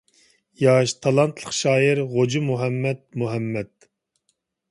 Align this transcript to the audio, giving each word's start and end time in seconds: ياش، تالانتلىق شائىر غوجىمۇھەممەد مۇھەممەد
ياش، 0.61 0.93
تالانتلىق 1.07 1.51
شائىر 1.57 2.01
غوجىمۇھەممەد 2.15 3.05
مۇھەممەد 3.23 3.73